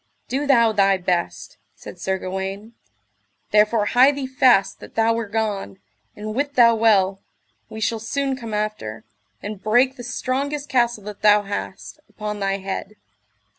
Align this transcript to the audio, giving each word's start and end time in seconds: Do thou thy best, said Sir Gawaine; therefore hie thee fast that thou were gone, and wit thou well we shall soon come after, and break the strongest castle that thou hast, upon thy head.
Do 0.27 0.47
thou 0.47 0.71
thy 0.71 0.97
best, 0.97 1.57
said 1.75 1.99
Sir 1.99 2.17
Gawaine; 2.17 2.73
therefore 3.51 3.85
hie 3.85 4.11
thee 4.11 4.25
fast 4.25 4.79
that 4.79 4.95
thou 4.95 5.13
were 5.13 5.27
gone, 5.27 5.77
and 6.15 6.33
wit 6.33 6.55
thou 6.55 6.73
well 6.73 7.21
we 7.69 7.79
shall 7.79 7.99
soon 7.99 8.35
come 8.35 8.51
after, 8.55 9.03
and 9.43 9.61
break 9.61 9.97
the 9.97 10.03
strongest 10.03 10.67
castle 10.69 11.03
that 11.03 11.21
thou 11.21 11.43
hast, 11.43 11.99
upon 12.09 12.39
thy 12.39 12.57
head. 12.57 12.95